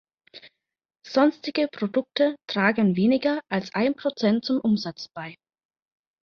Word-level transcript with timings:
Sonstige 1.05 1.67
Produkte 1.71 2.35
tragen 2.49 2.95
weniger 2.95 3.39
als 3.51 3.71
ein 3.75 3.93
Prozent 3.95 4.43
zum 4.43 4.59
Umsatz 4.59 5.09
bei. 5.09 5.37